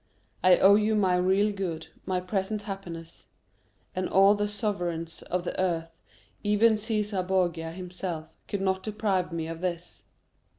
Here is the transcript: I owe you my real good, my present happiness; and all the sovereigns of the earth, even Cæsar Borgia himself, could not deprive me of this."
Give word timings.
I 0.43 0.57
owe 0.57 0.73
you 0.73 0.95
my 0.95 1.15
real 1.15 1.53
good, 1.53 1.89
my 2.07 2.19
present 2.19 2.63
happiness; 2.63 3.27
and 3.95 4.09
all 4.09 4.33
the 4.33 4.47
sovereigns 4.47 5.21
of 5.21 5.43
the 5.43 5.59
earth, 5.61 5.91
even 6.43 6.73
Cæsar 6.73 7.27
Borgia 7.27 7.71
himself, 7.71 8.27
could 8.47 8.61
not 8.61 8.81
deprive 8.81 9.31
me 9.31 9.45
of 9.45 9.61
this." 9.61 10.03